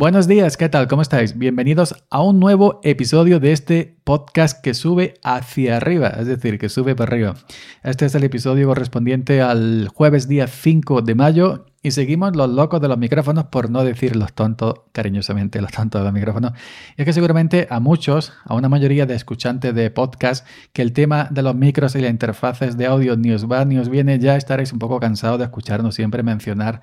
Buenos 0.00 0.26
días, 0.26 0.56
¿qué 0.56 0.70
tal? 0.70 0.88
¿Cómo 0.88 1.02
estáis? 1.02 1.36
Bienvenidos 1.36 1.94
a 2.08 2.22
un 2.22 2.40
nuevo 2.40 2.80
episodio 2.84 3.38
de 3.38 3.52
este 3.52 3.98
podcast 4.02 4.64
que 4.64 4.72
sube 4.72 5.20
hacia 5.22 5.76
arriba, 5.76 6.08
es 6.18 6.26
decir, 6.26 6.58
que 6.58 6.70
sube 6.70 6.96
para 6.96 7.12
arriba. 7.12 7.34
Este 7.82 8.06
es 8.06 8.14
el 8.14 8.24
episodio 8.24 8.66
correspondiente 8.66 9.42
al 9.42 9.88
jueves 9.88 10.26
día 10.26 10.46
5 10.46 11.02
de 11.02 11.14
mayo 11.14 11.66
y 11.82 11.90
seguimos 11.90 12.34
los 12.34 12.48
locos 12.48 12.80
de 12.80 12.88
los 12.88 12.96
micrófonos, 12.96 13.44
por 13.48 13.68
no 13.68 13.84
decir 13.84 14.16
los 14.16 14.32
tontos, 14.32 14.76
cariñosamente, 14.92 15.60
los 15.60 15.70
tontos 15.70 16.00
de 16.00 16.04
los 16.06 16.14
micrófonos. 16.14 16.52
Y 16.96 17.02
es 17.02 17.04
que 17.04 17.12
seguramente 17.12 17.66
a 17.68 17.78
muchos, 17.78 18.32
a 18.46 18.54
una 18.54 18.70
mayoría 18.70 19.04
de 19.04 19.14
escuchantes 19.14 19.74
de 19.74 19.90
podcast, 19.90 20.46
que 20.72 20.80
el 20.80 20.94
tema 20.94 21.28
de 21.30 21.42
los 21.42 21.54
micros 21.54 21.94
y 21.94 22.00
las 22.00 22.10
interfaces 22.10 22.78
de 22.78 22.86
audio 22.86 23.18
ni 23.18 23.32
os 23.32 23.46
va 23.46 23.66
ni 23.66 23.76
os 23.76 23.90
viene, 23.90 24.18
ya 24.18 24.36
estaréis 24.36 24.72
un 24.72 24.78
poco 24.78 24.98
cansados 24.98 25.38
de 25.38 25.44
escucharnos 25.44 25.94
siempre 25.94 26.22
mencionar 26.22 26.80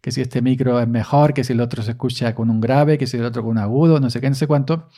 que 0.00 0.12
si 0.12 0.20
este 0.20 0.40
micro 0.40 0.80
es 0.80 0.88
mejor, 0.88 1.34
que 1.34 1.44
si 1.44 1.52
el 1.52 1.60
otro 1.60 1.82
se 1.82 1.92
escucha 1.92 2.34
con 2.34 2.50
un 2.50 2.60
grave, 2.60 2.96
que 2.96 3.06
si 3.06 3.16
el 3.16 3.24
otro 3.24 3.42
con 3.42 3.52
un 3.52 3.58
agudo, 3.58 4.00
no 4.00 4.08
sé 4.10 4.20
qué, 4.20 4.28
no 4.28 4.34
sé 4.34 4.46
cuánto. 4.46 4.88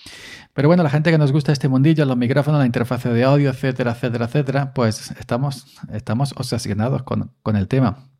Pero 0.55 0.69
bueno, 0.69 0.83
la 0.83 0.91
gente 0.91 1.11
que 1.11 1.19
nos 1.19 1.33
gusta 1.33 1.52
este 1.52 1.69
mundillo, 1.69 2.05
los 2.05 2.16
micrófonos, 2.16 2.61
la 2.61 2.66
interfaz 2.66 3.05
de 3.05 3.25
audio, 3.25 3.51
etcétera, 3.51 3.92
etcétera, 3.92 4.27
etcétera, 4.27 4.75
pues 4.75 5.11
estamos, 5.12 5.66
estamos 5.92 6.34
obsesionados 6.37 7.02
con, 7.02 7.33
con 7.42 7.56
el 7.56 7.69
tema. 7.69 8.11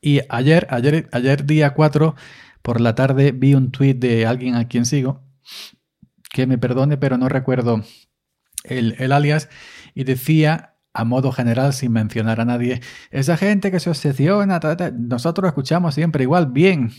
Y 0.00 0.20
ayer, 0.28 0.66
ayer, 0.70 1.08
ayer 1.12 1.44
día 1.44 1.74
4, 1.74 2.14
por 2.62 2.80
la 2.80 2.94
tarde, 2.94 3.32
vi 3.32 3.54
un 3.54 3.70
tweet 3.72 3.94
de 3.94 4.26
alguien 4.26 4.54
a 4.54 4.68
quien 4.68 4.86
sigo, 4.86 5.22
que 6.30 6.46
me 6.46 6.58
perdone, 6.58 6.96
pero 6.96 7.18
no 7.18 7.28
recuerdo 7.28 7.82
el, 8.64 8.94
el 8.98 9.10
alias, 9.10 9.48
y 9.94 10.04
decía 10.04 10.76
a 10.92 11.04
modo 11.04 11.32
general, 11.32 11.72
sin 11.72 11.92
mencionar 11.92 12.40
a 12.40 12.44
nadie, 12.44 12.80
esa 13.10 13.36
gente 13.36 13.70
que 13.70 13.80
se 13.80 13.90
obsesiona, 13.90 14.60
nosotros 14.98 15.48
escuchamos 15.48 15.94
siempre 15.94 16.24
igual, 16.24 16.46
bien. 16.46 16.90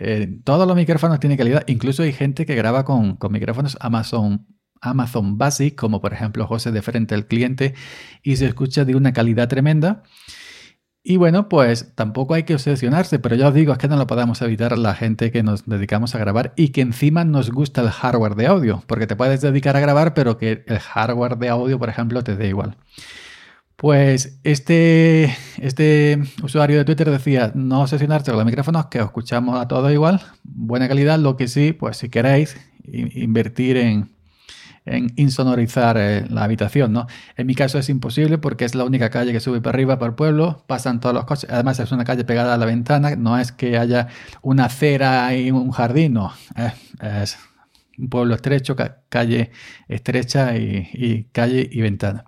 Eh, 0.00 0.40
todos 0.44 0.66
los 0.66 0.76
micrófonos 0.76 1.20
tienen 1.20 1.38
calidad, 1.38 1.64
incluso 1.66 2.02
hay 2.02 2.12
gente 2.12 2.44
que 2.46 2.54
graba 2.54 2.84
con, 2.84 3.18
micrófonos 3.30 3.76
Amazon, 3.80 4.46
Amazon 4.80 5.38
Basic, 5.38 5.76
como 5.76 6.00
por 6.00 6.12
ejemplo 6.12 6.46
José 6.46 6.72
de 6.72 6.82
frente 6.82 7.14
al 7.14 7.26
cliente, 7.26 7.74
y 8.22 8.36
se 8.36 8.46
escucha 8.46 8.84
de 8.84 8.96
una 8.96 9.12
calidad 9.12 9.48
tremenda. 9.48 10.02
Y 11.08 11.18
bueno, 11.18 11.48
pues 11.48 11.94
tampoco 11.94 12.34
hay 12.34 12.42
que 12.42 12.54
obsesionarse, 12.54 13.20
pero 13.20 13.36
ya 13.36 13.46
os 13.46 13.54
digo, 13.54 13.72
es 13.72 13.78
que 13.78 13.86
no 13.86 13.96
lo 13.96 14.08
podemos 14.08 14.42
evitar 14.42 14.76
la 14.76 14.92
gente 14.96 15.30
que 15.30 15.44
nos 15.44 15.64
dedicamos 15.64 16.16
a 16.16 16.18
grabar 16.18 16.52
y 16.56 16.70
que 16.70 16.80
encima 16.80 17.24
nos 17.24 17.52
gusta 17.52 17.80
el 17.82 17.90
hardware 17.90 18.34
de 18.34 18.48
audio, 18.48 18.82
porque 18.88 19.06
te 19.06 19.14
puedes 19.14 19.40
dedicar 19.40 19.76
a 19.76 19.80
grabar, 19.80 20.14
pero 20.14 20.36
que 20.36 20.64
el 20.66 20.80
hardware 20.80 21.38
de 21.38 21.48
audio, 21.48 21.78
por 21.78 21.90
ejemplo, 21.90 22.24
te 22.24 22.34
dé 22.34 22.48
igual. 22.48 22.76
Pues 23.76 24.38
este, 24.42 25.36
este 25.58 26.18
usuario 26.42 26.78
de 26.78 26.86
Twitter 26.86 27.10
decía, 27.10 27.52
no 27.54 27.82
obsesionarse 27.82 28.30
con 28.30 28.38
los 28.38 28.46
micrófonos, 28.46 28.86
que 28.86 29.00
escuchamos 29.00 29.60
a 29.60 29.68
todos 29.68 29.92
igual, 29.92 30.22
buena 30.44 30.88
calidad, 30.88 31.18
lo 31.18 31.36
que 31.36 31.46
sí, 31.46 31.74
pues 31.74 31.98
si 31.98 32.08
queréis 32.08 32.56
invertir 32.90 33.76
en, 33.76 34.08
insonorizar 35.16 35.98
eh, 35.98 36.24
la 36.30 36.44
habitación, 36.44 36.92
¿no? 36.92 37.06
En 37.36 37.46
mi 37.46 37.54
caso 37.54 37.78
es 37.78 37.90
imposible 37.90 38.38
porque 38.38 38.64
es 38.64 38.74
la 38.74 38.84
única 38.84 39.10
calle 39.10 39.32
que 39.32 39.40
sube 39.40 39.60
para 39.60 39.74
arriba, 39.76 39.98
para 39.98 40.10
el 40.10 40.14
pueblo, 40.14 40.64
pasan 40.66 40.98
todos 41.00 41.14
los 41.14 41.26
coches, 41.26 41.50
además 41.50 41.78
es 41.78 41.92
una 41.92 42.04
calle 42.04 42.24
pegada 42.24 42.54
a 42.54 42.56
la 42.56 42.64
ventana, 42.64 43.14
no 43.14 43.38
es 43.38 43.52
que 43.52 43.76
haya 43.76 44.08
una 44.40 44.66
acera 44.66 45.36
y 45.36 45.50
un 45.50 45.70
jardín, 45.70 46.14
no, 46.14 46.32
es 47.02 47.36
un 47.98 48.08
pueblo 48.08 48.36
estrecho, 48.36 48.74
calle 49.10 49.50
estrecha 49.86 50.56
y 50.56 51.28
calle 51.32 51.68
y 51.70 51.82
ventana. 51.82 52.24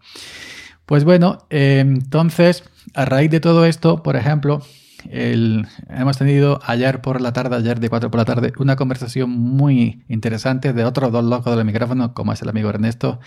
Pues 0.89 1.05
bueno, 1.05 1.45
eh, 1.51 1.81
entonces, 1.81 2.65
a 2.95 3.05
raíz 3.05 3.31
de 3.31 3.41
todo 3.41 3.67
esto, 3.67 4.03
por 4.03 4.17
ejemplo, 4.17 4.63
hemos 5.11 6.17
tenido 6.17 6.61
ayer 6.65 7.03
por 7.03 7.21
la 7.21 7.35
tarde, 7.35 7.57
ayer 7.57 7.79
de 7.79 7.91
4 7.91 8.11
por 8.11 8.17
la 8.17 8.25
tarde, 8.25 8.55
una 8.57 8.75
conversación 8.75 9.29
muy 9.29 10.03
interesante 10.09 10.73
de 10.73 10.87
otros 10.87 11.13
dos 11.13 11.25
locos 11.25 11.55
del 11.55 11.67
micrófono, 11.67 12.15
como 12.15 12.33
es 12.33 12.41
el 12.41 12.49
amigo 12.49 12.71
Ernesto, 12.71 13.21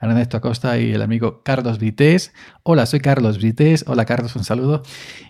Ernesto 0.00 0.38
Acosta 0.38 0.76
y 0.76 0.90
el 0.90 1.02
amigo 1.02 1.44
Carlos 1.44 1.78
Vités. 1.78 2.32
Hola, 2.64 2.84
soy 2.84 2.98
Carlos 2.98 3.38
Vités. 3.38 3.84
Hola 3.86 4.06
Carlos, 4.06 4.34
un 4.34 4.42
saludo. 4.42 4.82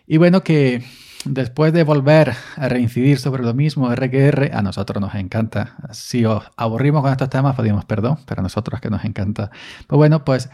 Y 0.07 0.17
bueno, 0.17 0.43
que 0.43 0.83
después 1.27 1.73
de 1.73 1.85
volver 1.85 2.35
a 2.57 2.69
reincidir 2.69 3.19
sobre 3.19 3.43
lo 3.43 3.55
mismo, 3.55 3.95
RQR, 3.95 4.53
a 4.55 4.63
nosotros 4.63 5.01
nos 5.01 5.15
encanta. 5.15 5.77
Si 5.93 6.25
os 6.25 6.45
aburrimos 6.57 7.03
con 7.03 7.13
estos 7.13 7.29
temas, 7.29 7.57
pedimos 7.57 7.85
perdón, 7.85 8.19
pero 8.27 8.41
a 8.41 8.43
nosotros 8.43 8.81
que 8.81 8.91
nos 8.91 9.05
encanta. 9.05 9.51
Pues 9.87 9.97
bueno, 9.97 10.25
pues 10.25 10.49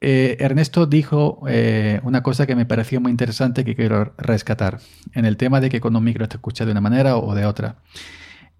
eh, 0.00 0.38
Ernesto 0.40 0.86
dijo 0.86 1.42
eh, 1.46 2.00
una 2.04 2.22
cosa 2.22 2.46
que 2.46 2.56
me 2.56 2.64
pareció 2.64 3.00
muy 3.00 3.10
interesante 3.10 3.64
que 3.64 3.76
quiero 3.76 4.14
rescatar 4.16 4.80
en 5.12 5.26
el 5.26 5.36
tema 5.36 5.60
de 5.60 5.68
que 5.68 5.80
con 5.80 5.94
un 5.94 6.02
micro 6.02 6.26
te 6.26 6.36
escucha 6.36 6.64
de 6.64 6.72
una 6.72 6.80
manera 6.80 7.16
o 7.16 7.34
de 7.34 7.44
otra. 7.44 7.76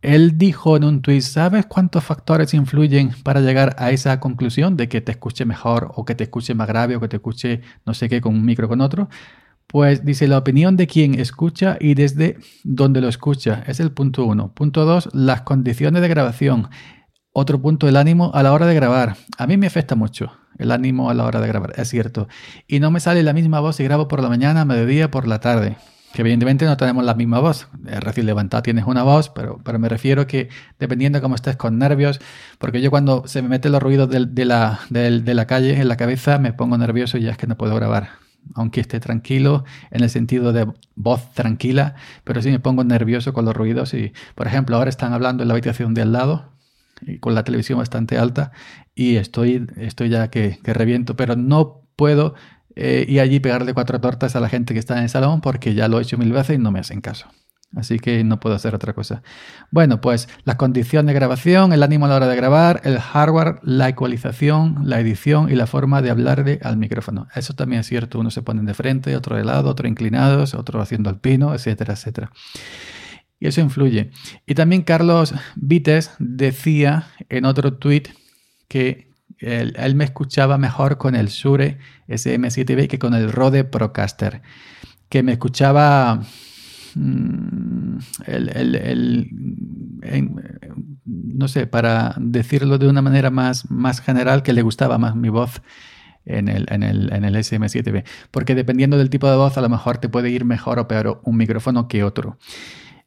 Él 0.03 0.39
dijo 0.39 0.77
en 0.77 0.85
un 0.85 1.03
tweet, 1.03 1.21
¿sabes 1.23 1.67
cuántos 1.67 2.05
factores 2.05 2.55
influyen 2.55 3.11
para 3.23 3.41
llegar 3.41 3.75
a 3.79 3.91
esa 3.91 4.19
conclusión 4.21 4.77
de 4.77 4.89
que 4.89 5.01
te 5.01 5.13
escuche 5.13 5.45
mejor 5.45 5.93
o 5.95 6.05
que 6.05 6.15
te 6.15 6.25
escuche 6.25 6.55
más 6.55 6.69
grave 6.69 6.97
o 6.97 7.01
que 7.01 7.09
te 7.09 7.17
escuche 7.17 7.61
no 7.85 7.93
sé 7.95 8.09
qué 8.09 8.21
con 8.21 8.35
un 8.35 8.45
micro 8.45 8.69
con 8.69 8.81
otro? 8.81 9.09
Pues 9.67 10.05
dice 10.05 10.27
la 10.27 10.39
opinión 10.39 10.77
de 10.77 10.87
quien 10.87 11.19
escucha 11.21 11.77
y 11.81 11.95
desde 11.95 12.39
dónde 12.65 13.01
lo 13.01 13.09
escucha. 13.09 13.63
Es 13.67 13.79
el 13.79 13.93
punto 13.93 14.25
uno. 14.25 14.53
Punto 14.53 14.85
dos, 14.85 15.09
las 15.13 15.43
condiciones 15.43 16.03
de 16.03 16.09
grabación. 16.09 16.69
Otro 17.33 17.63
punto, 17.63 17.87
el 17.87 17.97
ánimo 17.97 18.33
a 18.35 18.43
la 18.43 18.53
hora 18.53 18.67
de 18.67 18.75
grabar. 18.75 19.17
A 19.39 19.47
mí 19.47 19.57
me 19.57 19.69
afecta 19.69 19.95
mucho 19.95 20.40
el 20.61 20.71
ánimo 20.71 21.11
a 21.11 21.15
la 21.15 21.25
hora 21.25 21.41
de 21.41 21.49
grabar, 21.49 21.73
es 21.77 21.89
cierto. 21.89 22.29
Y 22.69 22.81
no 22.81 22.91
me 22.91 23.01
sale 23.01 23.23
la 23.23 23.33
misma 23.33 23.61
voz 23.61 23.77
si 23.77 23.85
grabo 23.85 24.09
por 24.09 24.23
la 24.23 24.29
mañana, 24.29 24.65
mediodía, 24.65 25.11
por 25.11 25.27
la 25.27 25.41
tarde. 25.41 25.77
Que 26.13 26.23
evidentemente 26.23 26.67
no 26.67 26.77
tenemos 26.77 27.05
la 27.05 27.15
misma 27.15 27.39
voz. 27.39 27.69
Recién 27.85 28.27
levantado 28.27 28.63
tienes 28.63 28.85
una 28.85 29.03
voz, 29.03 29.31
pero, 29.31 29.61
pero 29.65 29.79
me 29.79 29.89
refiero 29.89 30.27
que 30.27 30.49
dependiendo 30.79 31.19
de 31.19 31.23
cómo 31.23 31.35
estés 31.35 31.57
con 31.57 31.79
nervios, 31.79 32.21
porque 32.59 32.81
yo 32.81 32.91
cuando 32.91 33.27
se 33.27 33.43
me 33.43 33.49
meten 33.49 33.73
los 33.73 33.83
ruidos 33.83 34.11
de, 34.11 34.45
la, 34.45 34.81
de 34.91 35.35
la 35.35 35.47
calle 35.47 35.81
en 35.81 35.89
la 35.89 35.97
cabeza 35.97 36.39
me 36.39 36.53
pongo 36.53 36.77
nervioso 36.77 37.17
y 37.17 37.23
ya 37.23 37.31
es 37.31 37.39
que 37.39 37.47
no 37.47 37.57
puedo 37.57 37.75
grabar 37.75 38.11
aunque 38.55 38.81
esté 38.81 39.01
tranquilo 39.01 39.65
en 39.91 40.03
el 40.03 40.09
sentido 40.09 40.55
de 40.55 40.67
voz 40.95 41.31
tranquila, 41.33 41.95
pero 42.25 42.41
sí 42.41 42.51
me 42.51 42.59
pongo 42.59 42.83
nervioso 42.85 43.35
con 43.35 43.45
los 43.45 43.55
ruidos 43.55 43.93
y, 43.93 44.15
por 44.35 44.47
ejemplo, 44.47 44.77
ahora 44.77 44.89
están 44.89 45.13
hablando 45.13 45.43
en 45.43 45.49
la 45.49 45.55
habitación 45.55 45.93
de 45.93 46.03
al 46.03 46.13
lado 46.13 46.51
con 47.21 47.35
la 47.35 47.45
televisión 47.45 47.79
bastante 47.79 48.19
alta 48.19 48.53
y 48.95 49.17
estoy, 49.17 49.67
estoy 49.77 50.09
ya 50.09 50.29
que, 50.29 50.59
reviento, 50.65 51.17
pero 51.17 51.37
no 51.37 51.83
puedo 51.97 52.35
eh, 52.77 53.05
ir 53.09 53.21
allí 53.21 53.41
pegarle 53.41 53.75
cuatro 53.75 54.01
tortas 54.01 54.37
a 54.37 54.41
la 54.41 54.49
gente 54.49 54.75
que 54.75 54.81
está 54.81 54.97
en 54.97 55.05
el 55.05 55.09
salón 55.09 55.41
porque 55.41 55.75
ya 55.75 55.89
lo 55.89 55.99
he 55.99 56.03
hecho 56.03 56.19
mil 56.19 56.33
veces 56.33 56.57
y 56.57 56.59
no 56.59 56.71
me 56.71 56.81
hacen 56.81 57.01
caso. 57.01 57.27
Así 57.77 58.01
que 58.01 58.25
no 58.25 58.41
puedo 58.41 58.57
hacer 58.57 58.75
otra 58.75 58.95
cosa. 58.95 59.23
Bueno, 59.71 60.01
pues 60.01 60.29
las 60.45 60.57
condiciones 60.57 61.07
de 61.07 61.13
grabación, 61.13 61.73
el 61.73 61.85
ánimo 61.85 62.07
a 62.07 62.09
la 62.09 62.17
hora 62.17 62.27
de 62.27 62.35
grabar, 62.35 62.81
el 62.83 62.99
hardware, 62.99 63.61
la 63.63 63.89
ecualización, 63.89 64.81
la 64.83 64.99
edición 64.99 65.51
y 65.51 65.55
la 65.55 65.69
forma 65.69 66.03
de 66.03 66.11
hablarle 66.11 66.59
al 66.65 66.77
micrófono. 66.79 67.29
Eso 67.33 67.55
también 67.55 67.81
es 67.81 67.87
cierto. 67.87 68.19
Uno 68.19 68.33
se 68.33 68.43
pone 68.43 68.63
de 68.63 68.75
frente, 68.75 69.15
otro 69.15 69.37
de 69.37 69.45
lado, 69.45 69.71
otro 69.71 69.87
inclinados, 69.87 70.55
otro 70.55 70.81
haciendo 70.81 71.11
alpino, 71.11 71.55
etcétera, 71.55 71.95
etcétera 71.95 72.33
y 73.41 73.49
eso 73.49 73.61
influye. 73.63 74.11
Y 74.47 74.55
también 74.55 74.83
Carlos 74.83 75.35
Vites 75.57 76.13
decía 76.19 77.07
en 77.31 77.47
otro 77.47 77.73
tweet 77.75 78.05
que 78.69 79.11
él, 79.39 79.95
me 79.95 80.05
escuchaba 80.05 80.59
mejor 80.59 80.99
con 80.99 81.17
el 81.17 81.29
Shure 81.29 81.79
SM7B 82.09 82.87
que 82.87 82.99
con 82.99 83.15
el 83.15 83.33
Rode 83.33 83.65
Procaster, 83.65 84.43
que 85.09 85.23
me 85.23 85.33
escuchaba 85.33 86.21
mm, 86.95 87.99
el, 88.27 89.31
no 91.07 91.49
sé, 91.49 91.67
para 91.67 92.15
decirlo 92.19 92.77
de 92.77 92.89
una 92.89 93.01
manera 93.01 93.31
más, 93.31 93.71
más 93.71 94.03
general, 94.03 94.43
que 94.43 94.53
le 94.53 94.61
gustaba 94.61 94.99
más 94.99 95.17
mi 95.17 95.31
voz 95.31 95.63
en 96.27 96.49
el, 96.49 96.67
en, 96.69 96.83
el, 96.83 97.11
en 97.13 97.25
el 97.25 97.35
SM7B. 97.37 98.05
Porque 98.31 98.55
dependiendo 98.55 98.99
del 98.99 99.09
tipo 99.09 99.31
de 99.31 99.37
voz, 99.37 99.57
a 99.57 99.63
lo 99.63 99.71
mejor 99.71 99.97
te 99.97 100.11
puede 100.11 100.29
ir 100.29 100.45
mejor 100.45 100.79
o 100.79 100.87
peor 100.87 101.23
un 101.25 101.39
micrófono 101.39 101.89
que 101.89 102.05
otro. 102.05 102.37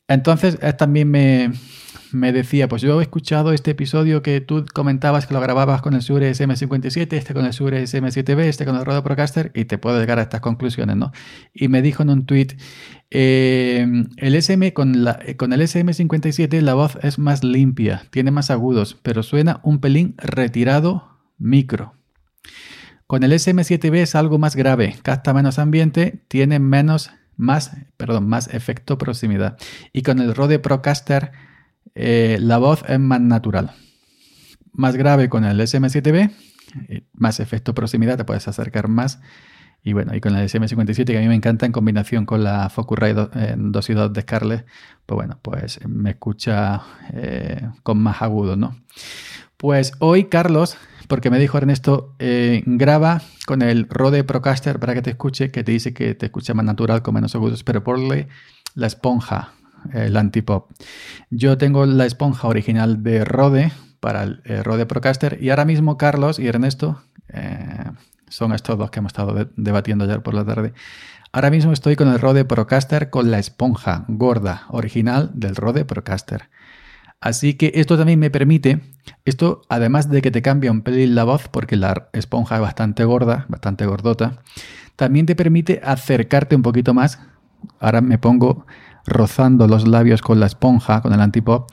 Entonces, 0.08 0.58
también 0.78 1.10
me, 1.10 1.52
decía, 2.32 2.68
pues 2.68 2.82
yo 2.82 3.00
he 3.00 3.04
escuchado 3.04 3.54
este 3.54 3.72
episodio 3.72 4.22
que 4.22 4.42
tú 4.42 4.66
comentabas 4.74 5.26
que 5.26 5.34
lo 5.34 5.40
grababas 5.40 5.82
con 5.82 5.94
el 5.94 6.02
Shure 6.02 6.32
SM57, 6.32 7.14
este 7.14 7.34
con 7.34 7.46
el 7.46 7.52
Shure 7.52 7.84
SM7B, 7.84 8.40
este 8.42 8.66
con 8.66 8.76
el 8.76 8.86
Rode 8.86 9.02
Procaster, 9.02 9.52
y 9.56 9.66
te 9.66 9.78
puedo 9.78 10.00
llegar 10.00 10.20
a 10.20 10.24
estas 10.24 10.42
conclusiones, 10.42 10.98
¿no? 10.98 11.12
Y 11.54 11.70
me 11.70 11.82
dijo 11.82 12.04
en 12.04 12.10
un 12.10 12.26
tweet, 12.26 12.58
eh, 13.12 13.88
el 14.18 14.36
SM 14.36 14.74
con, 14.74 15.06
la, 15.06 15.20
con 15.38 15.54
el 15.54 15.62
SM57 15.62 16.60
la 16.62 16.74
voz 16.74 16.98
es 17.02 17.18
más 17.18 17.44
limpia, 17.44 18.04
tiene 18.10 18.32
más 18.32 18.52
agudos, 18.52 18.98
pero 19.02 19.24
suena 19.24 19.62
un 19.64 19.80
pelín 19.80 20.16
retirado 20.18 21.20
micro. 21.38 21.94
Con 23.08 23.24
el 23.24 23.32
SM7B 23.32 23.98
es 23.98 24.16
algo 24.16 24.40
más 24.40 24.56
grave, 24.56 24.96
capta 25.04 25.34
menos 25.34 25.60
ambiente, 25.60 26.24
tiene 26.28 26.60
menos 26.60 27.12
más, 27.38 27.72
perdón, 27.98 28.28
más 28.28 28.48
efecto 28.54 28.98
proximidad. 28.98 29.58
Y 29.92 30.02
con 30.04 30.20
el 30.20 30.36
Rode 30.36 30.60
Procaster 30.60 31.32
eh, 31.96 32.38
la 32.40 32.58
voz 32.58 32.84
es 32.88 33.00
más 33.00 33.22
natural. 33.22 33.72
Más 34.72 34.96
grave 34.96 35.30
con 35.30 35.46
el 35.46 35.60
SM7B, 35.60 36.32
eh, 36.90 37.04
más 37.14 37.40
efecto 37.40 37.76
proximidad, 37.76 38.18
te 38.18 38.26
puedes 38.26 38.48
acercar 38.48 38.88
más. 38.88 39.20
Y 39.84 39.94
bueno, 39.94 40.16
y 40.16 40.22
con 40.22 40.36
el 40.36 40.48
SM57 40.48 41.06
que 41.06 41.18
a 41.18 41.22
mí 41.22 41.28
me 41.28 41.36
encanta 41.36 41.66
en 41.66 41.72
combinación 41.72 42.26
con 42.26 42.44
la 42.44 42.70
Focusrite 42.70 43.56
2 43.58 43.90
y 43.90 43.94
2 43.94 44.14
de 44.14 44.22
Scarlett, 44.22 44.66
pues 45.06 45.16
bueno, 45.16 45.40
pues 45.42 45.80
me 45.88 46.12
escucha 46.12 46.82
eh, 47.14 47.70
con 47.84 48.02
más 48.02 48.22
agudo, 48.22 48.56
¿no? 48.56 48.78
Pues 49.58 49.94
hoy 50.00 50.26
Carlos, 50.26 50.78
porque 51.08 51.30
me 51.30 51.40
dijo 51.40 51.58
Ernesto, 51.58 52.16
graba 52.66 53.22
con 53.46 53.62
el 53.62 53.88
Rode 53.90 54.24
Procaster 54.24 54.80
para 54.80 54.94
que 54.94 55.02
te 55.02 55.12
escuche, 55.12 55.52
que 55.52 55.64
te 55.64 55.72
dice 55.74 55.94
que 55.94 56.16
te 56.16 56.28
escucha 56.28 56.54
más 56.54 56.66
natural 56.66 57.02
con 57.02 57.14
menos 57.14 57.36
agudos, 57.36 57.64
pero 57.64 57.84
ponle 57.84 58.28
la 58.76 58.88
esponja 58.88 59.54
el 59.92 60.16
antipop. 60.18 60.72
Yo 61.30 61.58
tengo 61.58 61.86
la 61.86 62.06
esponja 62.06 62.48
original 62.48 63.04
de 63.04 63.26
Rode 63.26 63.72
para 64.00 64.24
el 64.24 64.42
eh, 64.46 64.64
Rode 64.64 64.86
Procaster 64.86 65.38
y 65.42 65.50
ahora 65.50 65.66
mismo 65.66 65.98
Carlos 65.98 66.40
y 66.40 66.48
Ernesto, 66.48 67.02
eh, 67.13 67.13
son 68.34 68.52
estos 68.52 68.78
dos 68.78 68.90
que 68.90 69.00
hemos 69.00 69.12
estado 69.12 69.48
debatiendo 69.56 70.06
ayer 70.06 70.24
por 70.24 70.34
la 70.34 70.44
tarde, 70.44 70.74
ahora 71.32 71.52
mismo 71.52 71.72
estoy 71.72 71.96
con 71.96 72.08
el 72.08 72.20
Rode 72.20 72.46
Procaster 72.46 73.12
con 73.12 73.30
la 73.30 73.38
esponja 73.38 74.06
gorda 74.08 74.64
original 74.70 75.30
del 75.36 75.56
Rode 75.56 75.86
Procaster. 75.86 76.50
Así 77.22 77.54
que 77.54 77.72
esto 77.76 77.96
también 77.96 78.20
me 78.20 78.32
permite, 78.32 78.82
esto 79.24 79.62
además 79.70 80.10
de 80.10 80.22
que 80.22 80.32
te 80.32 80.42
cambia 80.42 80.72
un 80.72 80.82
pelín 80.82 81.16
la 81.16 81.24
voz 81.24 81.48
porque 81.48 81.78
la 81.78 82.10
esponja 82.12 82.56
es 82.56 82.62
bastante 82.62 83.06
gorda, 83.06 83.46
bastante 83.50 83.86
gordota, 83.86 84.42
también 84.96 85.26
te 85.26 85.36
permite 85.36 85.80
acercarte 85.84 86.56
un 86.56 86.64
poquito 86.64 86.94
más. 86.94 87.20
Ahora 87.80 88.02
me 88.02 88.18
pongo 88.18 88.66
rozando 89.06 89.68
los 89.68 89.88
labios 89.88 90.22
con 90.22 90.40
la 90.40 90.48
esponja, 90.48 91.02
con 91.02 91.14
el 91.14 91.22
antipop, 91.22 91.70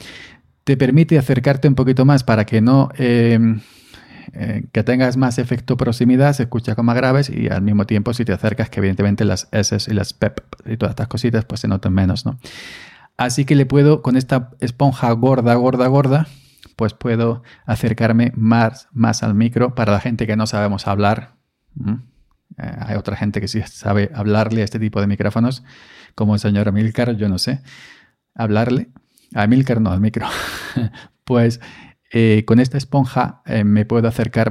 te 0.65 0.77
permite 0.77 1.19
acercarte 1.19 1.69
un 1.69 1.75
poquito 1.75 2.05
más 2.05 2.23
para 2.23 2.45
que 2.45 2.61
no... 2.61 2.91
Em, 2.97 3.61
eh, 4.32 4.65
que 4.73 4.82
tengas 4.82 5.17
más 5.17 5.38
efecto 5.38 5.77
proximidad, 5.77 6.32
se 6.32 6.44
escucha 6.44 6.75
con 6.75 6.87
más 6.87 6.97
graves 6.97 7.31
y 7.31 7.49
al 7.49 7.62
mismo 7.62 7.87
tiempo 7.87 8.15
si 8.15 8.25
te 8.25 8.32
acercas 8.32 8.71
que 8.71 8.81
evidentemente 8.81 9.25
las 9.25 9.49
S 9.53 9.77
y 9.91 9.94
las 9.94 10.12
PEP 10.12 10.41
y 10.67 10.77
todas 10.77 10.93
estas 10.93 11.09
cositas 11.09 11.44
pues 11.44 11.61
se 11.61 11.69
notan 11.69 11.93
menos, 11.93 12.27
¿no? 12.27 12.38
Así 13.17 13.44
que 13.44 13.55
le 13.55 13.67
puedo, 13.67 14.03
con 14.03 14.17
esta 14.17 14.50
esponja 14.61 15.11
gorda, 15.12 15.55
gorda, 15.55 15.87
gorda, 15.88 16.27
pues 16.77 16.94
puedo 16.94 17.43
acercarme 17.67 18.32
más, 18.35 18.88
más 18.93 19.23
al 19.23 19.35
micro 19.35 19.75
para 19.75 19.93
la 19.93 20.00
gente 20.00 20.27
que 20.27 20.37
no 20.37 20.47
sabemos 20.47 20.87
hablar. 20.87 21.35
Eh, 22.56 22.76
hay 22.81 22.97
otra 22.97 23.17
gente 23.17 23.41
que 23.41 23.49
sí 23.49 23.61
sabe 23.67 24.11
hablarle 24.15 24.62
a 24.62 24.65
este 24.65 24.79
tipo 24.79 25.00
de 25.00 25.06
micrófonos 25.06 25.62
como 26.15 26.35
el 26.35 26.41
señor 26.41 26.69
Amilcar, 26.69 27.17
yo 27.17 27.29
no 27.29 27.38
sé, 27.38 27.61
hablarle. 28.35 28.88
A 29.35 29.43
Amilcar 29.43 29.81
no, 29.81 29.91
al 29.91 30.00
micro. 30.00 30.26
pues 31.25 31.61
eh, 32.11 32.45
con 32.45 32.59
esta 32.59 32.77
esponja 32.77 33.43
eh, 33.47 33.65
me 33.65 33.85
puedo 33.85 34.09
acercar 34.09 34.51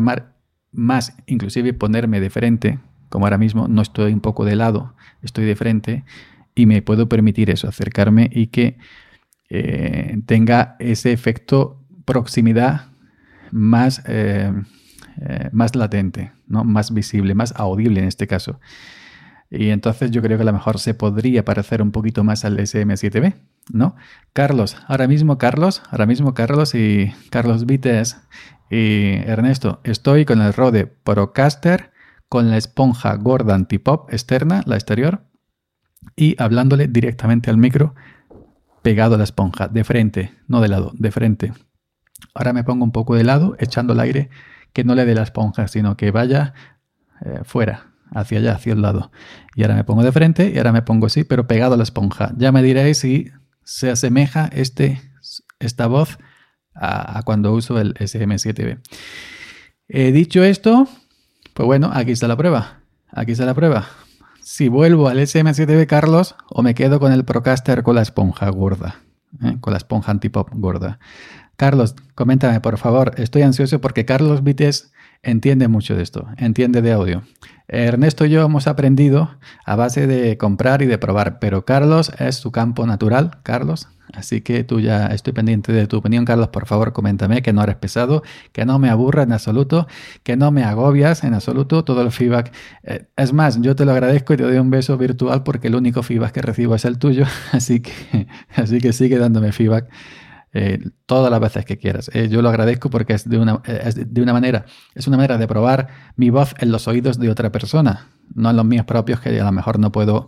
más, 0.72 1.18
inclusive 1.28 1.74
ponerme 1.74 2.22
de 2.22 2.30
frente, 2.30 2.80
como 3.10 3.26
ahora 3.26 3.38
mismo 3.38 3.68
no 3.68 3.82
estoy 3.82 4.14
un 4.14 4.22
poco 4.22 4.46
de 4.46 4.56
lado, 4.56 4.96
estoy 5.22 5.46
de 5.46 5.56
frente 5.56 6.06
y 6.56 6.66
me 6.66 6.82
puedo 6.82 7.10
permitir 7.10 7.50
eso, 7.50 7.68
acercarme 7.68 8.30
y 8.32 8.48
que 8.48 8.78
eh, 9.50 10.20
tenga 10.26 10.78
ese 10.80 11.12
efecto 11.12 11.84
proximidad 12.06 12.92
más, 13.52 14.04
más 15.52 15.76
latente, 15.76 16.32
¿no? 16.48 16.64
más 16.64 16.94
visible, 16.94 17.36
más 17.36 17.54
audible 17.58 18.00
en 18.00 18.08
este 18.08 18.26
caso. 18.26 18.60
Y 19.52 19.70
entonces 19.70 20.12
yo 20.12 20.22
creo 20.22 20.38
que 20.38 20.44
a 20.44 20.46
lo 20.46 20.54
mejor 20.54 20.80
se 20.80 20.94
podría 20.94 21.44
parecer 21.44 21.82
un 21.82 21.92
poquito 21.92 22.24
más 22.24 22.46
al 22.46 22.60
SM7B, 22.60 23.36
¿no? 23.72 23.96
Carlos, 24.34 24.78
ahora 24.88 25.08
mismo 25.08 25.38
Carlos, 25.38 25.82
ahora 25.90 26.06
mismo 26.06 26.34
Carlos 26.34 26.76
y 26.76 27.12
Carlos 27.32 27.66
Vites 27.66 28.18
y 28.70 29.16
Ernesto, 29.26 29.82
estoy 29.84 30.26
con 30.26 30.42
el 30.42 30.54
Rode 30.54 30.86
Procaster 30.86 31.92
con 32.30 32.52
la 32.52 32.58
esponja 32.58 33.16
gorda 33.16 33.56
antipop 33.56 34.14
externa, 34.14 34.62
la 34.68 34.76
exterior, 34.76 35.24
y 36.16 36.36
hablándole 36.42 36.88
directamente 36.88 37.50
al 37.50 37.58
micro 37.58 37.96
pegado 38.84 39.16
a 39.16 39.18
la 39.18 39.24
esponja, 39.24 39.68
de 39.68 39.84
frente, 39.84 40.34
no 40.48 40.62
de 40.62 40.68
lado, 40.68 40.92
de 40.94 41.12
frente. 41.12 41.54
Ahora 42.36 42.54
me 42.54 42.64
pongo 42.64 42.86
un 42.86 42.92
poco 42.92 43.16
de 43.16 43.24
lado, 43.24 43.56
echando 43.60 43.94
el 43.94 44.00
aire 44.00 44.30
que 44.74 44.84
no 44.84 44.94
le 44.94 45.06
dé 45.06 45.16
la 45.16 45.24
esponja, 45.24 45.68
sino 45.68 45.98
que 45.98 46.12
vaya 46.12 46.54
eh, 47.26 47.42
fuera, 47.44 47.89
hacia 48.12 48.40
allá, 48.40 48.54
hacia 48.54 48.74
el 48.74 48.82
lado. 48.82 49.12
Y 49.56 49.64
ahora 49.64 49.76
me 49.76 49.84
pongo 49.84 50.04
de 50.04 50.12
frente 50.12 50.52
y 50.54 50.58
ahora 50.58 50.72
me 50.72 50.82
pongo 50.82 51.08
así, 51.08 51.24
pero 51.24 51.48
pegado 51.48 51.74
a 51.74 51.78
la 51.78 51.84
esponja. 51.84 52.34
Ya 52.38 52.52
me 52.52 52.64
diréis 52.64 53.00
si 53.00 53.32
se 53.64 53.92
asemeja 53.92 54.50
este, 54.52 55.02
esta 55.60 55.88
voz 55.88 56.18
a, 56.74 57.22
cuando 57.24 57.54
uso 57.54 57.80
el 57.80 57.94
SM7B. 57.96 58.80
He 59.88 60.12
dicho 60.12 60.44
esto, 60.44 60.88
pues 61.54 61.66
bueno, 61.66 61.92
aquí 61.94 62.12
está 62.12 62.28
la 62.28 62.38
prueba. 62.38 62.82
Aquí 63.12 63.34
está 63.34 63.46
la 63.46 63.54
prueba. 63.54 63.88
Si 64.42 64.68
vuelvo 64.68 65.10
al 65.10 65.20
SM7B 65.20 65.86
Carlos 65.88 66.36
o 66.50 66.62
me 66.62 66.74
quedo 66.74 67.00
con 67.00 67.12
el 67.12 67.26
Procaster 67.26 67.84
con 67.84 67.96
la 67.96 68.02
esponja 68.02 68.50
gorda, 68.50 69.02
¿eh? 69.44 69.58
con 69.60 69.74
la 69.74 69.78
esponja 69.78 70.12
antipop 70.12 70.50
gorda. 70.54 71.00
Carlos, 71.56 71.96
coméntame 72.16 72.62
por 72.62 72.78
favor. 72.78 73.14
Estoy 73.18 73.42
ansioso 73.42 73.82
porque 73.82 74.06
Carlos 74.06 74.44
Vites 74.44 74.94
entiende 75.24 75.68
mucho 75.68 75.96
de 75.96 76.04
esto, 76.04 76.28
entiende 76.38 76.82
de 76.82 76.92
audio. 76.92 77.24
Ernesto 77.68 78.26
y 78.26 78.32
yo 78.32 78.44
hemos 78.44 78.68
aprendido 78.68 79.38
a 79.66 79.76
base 79.76 80.08
de 80.08 80.38
comprar 80.38 80.82
y 80.82 80.88
de 80.88 80.98
probar, 80.98 81.40
pero 81.40 81.66
Carlos 81.66 82.12
es 82.18 82.36
su 82.36 82.52
campo 82.52 82.86
natural, 82.88 83.40
Carlos. 83.44 83.88
Así 84.14 84.42
que 84.42 84.64
tú 84.64 84.80
ya 84.80 85.08
estoy 85.08 85.34
pendiente 85.34 85.72
de 85.72 85.86
tu 85.86 85.98
opinión, 85.98 86.26
Carlos. 86.26 86.48
Por 86.48 86.66
favor, 86.66 86.94
coméntame 86.94 87.42
que 87.42 87.54
no 87.54 87.62
eres 87.62 87.76
pesado, 87.76 88.24
que 88.52 88.66
no 88.66 88.80
me 88.80 88.90
aburra 88.90 89.24
en 89.24 89.32
absoluto, 89.32 89.88
que 90.24 90.36
no 90.36 90.52
me 90.52 90.64
agobias 90.64 91.24
en 91.24 91.36
absoluto. 91.36 91.84
Todo 91.84 92.02
el 92.02 92.12
feedback. 92.12 92.52
Eh, 92.84 93.06
es 93.16 93.34
más, 93.34 93.62
yo 93.62 93.76
te 93.76 93.86
lo 93.86 93.92
agradezco 93.92 94.34
y 94.34 94.38
te 94.38 94.44
doy 94.44 94.58
un 94.58 94.72
beso 94.72 94.98
virtual 94.98 95.44
porque 95.44 95.68
el 95.68 95.76
único 95.76 96.02
feedback 96.02 96.32
que 96.32 96.42
recibo 96.42 96.74
es 96.74 96.86
el 96.86 96.98
tuyo. 96.98 97.26
Así 97.52 97.82
que, 97.82 98.28
así 98.56 98.80
que 98.80 98.94
sigue 98.94 99.18
dándome 99.18 99.52
feedback. 99.52 99.90
Eh, 100.52 100.80
todas 101.06 101.30
las 101.30 101.40
veces 101.40 101.64
que 101.64 101.78
quieras. 101.78 102.10
Eh, 102.14 102.28
yo 102.28 102.42
lo 102.42 102.50
agradezco 102.50 102.90
porque 102.90 103.14
es 103.14 103.30
de, 103.30 103.38
una, 103.38 103.62
eh, 103.66 103.92
de 103.96 104.22
una 104.22 104.34
manera, 104.34 104.66
es 104.96 105.06
una 105.08 105.18
manera 105.18 105.38
de 105.38 105.48
probar 105.48 105.90
mi 106.16 106.32
voz 106.32 106.56
en 106.58 106.72
los 106.72 106.88
oídos 106.88 107.20
de 107.20 107.30
otra 107.30 107.52
persona, 107.52 108.08
no 108.34 108.50
en 108.50 108.56
los 108.56 108.66
míos 108.66 108.86
propios 108.86 109.20
que 109.20 109.40
a 109.40 109.44
lo 109.44 109.52
mejor 109.52 109.78
no 109.78 109.92
puedo 109.92 110.28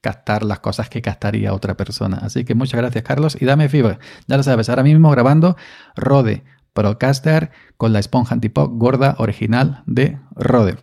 captar 0.00 0.44
las 0.44 0.60
cosas 0.60 0.88
que 0.88 1.02
captaría 1.02 1.52
otra 1.52 1.76
persona. 1.76 2.18
Así 2.22 2.44
que 2.44 2.54
muchas 2.54 2.80
gracias 2.80 3.04
Carlos 3.04 3.36
y 3.38 3.44
dame 3.44 3.68
feedback. 3.68 4.00
Ya 4.28 4.38
lo 4.38 4.42
sabes, 4.42 4.70
ahora 4.70 4.82
mismo 4.82 5.10
grabando 5.10 5.56
Rode 5.94 6.44
Procaster 6.72 7.50
con 7.76 7.92
la 7.92 7.98
esponja 7.98 8.34
antipop 8.34 8.72
gorda 8.78 9.16
original 9.18 9.82
de 9.86 10.18
Rode. 10.36 10.76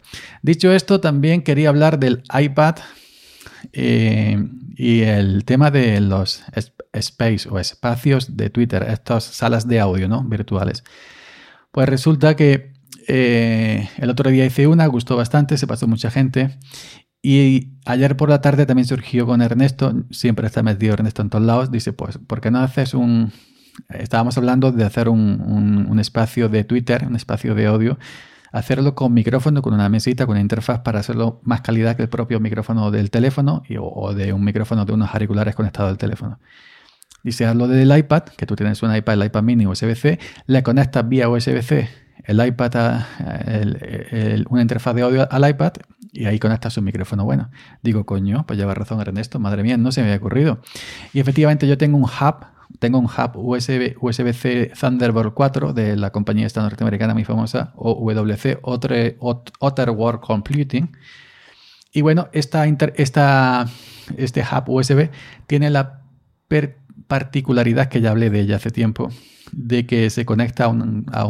Dicho 0.43 0.71
esto, 0.71 0.99
también 0.99 1.41
quería 1.41 1.69
hablar 1.69 1.97
del 1.99 2.21
iPad 2.37 2.75
y 3.71 5.01
el 5.01 5.45
tema 5.45 5.71
de 5.71 5.99
los 6.01 6.43
space 6.93 7.49
o 7.49 7.59
espacios 7.59 8.37
de 8.37 8.49
Twitter, 8.49 8.83
estas 8.89 9.23
salas 9.23 9.67
de 9.67 9.79
audio 9.79 10.07
¿no? 10.07 10.23
virtuales. 10.23 10.83
Pues 11.71 11.89
resulta 11.89 12.35
que 12.35 12.73
eh, 13.07 13.89
el 13.97 14.09
otro 14.09 14.29
día 14.29 14.45
hice 14.45 14.67
una, 14.67 14.85
gustó 14.87 15.15
bastante, 15.15 15.57
se 15.57 15.67
pasó 15.67 15.87
mucha 15.87 16.09
gente. 16.09 16.57
Y 17.21 17.73
ayer 17.85 18.15
por 18.17 18.29
la 18.29 18.41
tarde 18.41 18.65
también 18.65 18.87
surgió 18.87 19.25
con 19.25 19.41
Ernesto, 19.41 19.93
siempre 20.11 20.47
está 20.47 20.61
metido 20.63 20.93
Ernesto 20.93 21.21
en 21.21 21.29
todos 21.29 21.43
lados, 21.43 21.71
dice, 21.71 21.91
pues, 21.91 22.19
¿por 22.19 22.39
qué 22.39 22.51
no 22.51 22.59
haces 22.59 22.93
un... 22.93 23.31
Estábamos 23.89 24.37
hablando 24.37 24.71
de 24.71 24.85
hacer 24.85 25.09
un, 25.09 25.87
un 25.89 25.99
espacio 25.99 26.47
de 26.47 26.63
Twitter, 26.63 27.05
un 27.07 27.15
espacio 27.15 27.55
de 27.55 27.65
audio 27.65 27.97
hacerlo 28.55 28.95
con 28.95 29.13
micrófono, 29.13 29.61
con 29.61 29.73
una 29.73 29.89
mesita, 29.89 30.25
con 30.25 30.33
una 30.33 30.41
interfaz 30.41 30.79
para 30.79 30.99
hacerlo 30.99 31.41
más 31.43 31.59
calidad 31.59 31.97
que 31.97 32.03
el 32.03 32.09
propio 32.09 32.39
micrófono 32.39 32.89
del 32.89 33.11
teléfono 33.11 33.63
o 33.79 34.13
de 34.13 34.31
un 34.31 34.43
micrófono 34.43 34.85
de 34.85 34.93
unos 34.93 35.13
auriculares 35.13 35.55
conectado 35.55 35.89
al 35.89 35.97
teléfono. 35.97 36.39
Dice, 37.21 37.45
hazlo 37.45 37.67
desde 37.67 37.83
el 37.83 37.97
iPad, 37.97 38.23
que 38.37 38.45
tú 38.45 38.55
tienes 38.55 38.81
un 38.81 38.95
iPad, 38.95 39.15
el 39.15 39.25
iPad 39.25 39.43
mini 39.43 39.67
USB-C, 39.67 40.19
le 40.47 40.63
conectas 40.63 41.07
vía 41.07 41.27
USB-C 41.27 42.05
el 42.23 42.43
iPad 42.43 42.75
a 42.75 43.07
una 44.49 44.61
interfaz 44.61 44.95
de 44.95 45.01
audio 45.01 45.27
al 45.29 45.49
iPad 45.49 45.73
y 46.11 46.25
ahí 46.25 46.39
conectas 46.39 46.77
un 46.77 46.85
micrófono 46.85 47.25
bueno. 47.25 47.49
Digo, 47.83 48.05
coño, 48.05 48.45
pues 48.47 48.57
lleva 48.57 48.73
razón 48.73 49.01
Ernesto, 49.01 49.37
madre 49.37 49.63
mía, 49.63 49.75
no 49.75 49.91
se 49.91 50.01
me 50.01 50.07
había 50.07 50.17
ocurrido. 50.17 50.59
Y 51.13 51.19
efectivamente 51.19 51.67
yo 51.67 51.77
tengo 51.77 51.97
un 51.97 52.05
hub 52.05 52.45
tengo 52.79 52.99
un 52.99 53.05
hub 53.05 53.35
USB, 53.35 53.95
USB-C 53.99 54.71
Thunderbolt 54.79 55.33
4 55.33 55.73
de 55.73 55.95
la 55.95 56.11
compañía 56.11 56.45
esta 56.45 56.61
norteamericana 56.61 57.13
muy 57.13 57.23
famosa, 57.23 57.73
OWC, 57.75 58.59
Otter 58.61 59.89
World 59.89 60.21
Computing. 60.21 60.95
Y 61.91 62.01
bueno, 62.01 62.27
esta, 62.33 62.65
esta, 62.65 63.67
este 64.17 64.41
hub 64.41 64.69
USB 64.69 65.09
tiene 65.47 65.69
la 65.69 66.01
particularidad 67.07 67.87
que 67.87 68.01
ya 68.01 68.11
hablé 68.11 68.29
de 68.29 68.41
ella 68.41 68.57
hace 68.57 68.71
tiempo, 68.71 69.09
de 69.51 69.85
que 69.85 70.09
se 70.09 70.25
conecta 70.25 70.65
a 70.65 70.67
un, 70.67 71.05
a 71.11 71.25